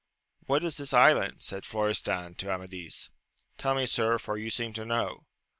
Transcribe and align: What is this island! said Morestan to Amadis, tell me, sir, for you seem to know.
What 0.47 0.63
is 0.63 0.77
this 0.77 0.93
island! 0.93 1.43
said 1.43 1.61
Morestan 1.63 2.33
to 2.37 2.49
Amadis, 2.51 3.11
tell 3.59 3.75
me, 3.75 3.85
sir, 3.85 4.17
for 4.17 4.35
you 4.35 4.49
seem 4.49 4.73
to 4.73 4.83
know. 4.83 5.27